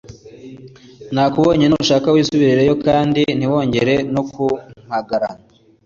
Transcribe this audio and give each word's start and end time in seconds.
nakubonye 1.13 1.65
nushake 1.67 2.07
wisubirireyo 2.11 2.73
kandi 2.85 3.21
ntiwongere 3.37 3.93
no 4.13 4.21
kumpagara 4.31 5.27